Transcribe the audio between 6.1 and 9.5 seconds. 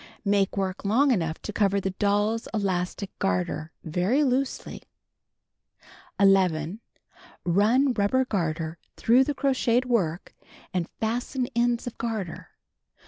11. Run rubber garter through the